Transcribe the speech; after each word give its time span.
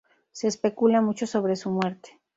Se 0.31 0.47
especula 0.47 0.99
mucho 0.99 1.27
sobre 1.27 1.55
su 1.55 1.69
muerte. 1.69 2.19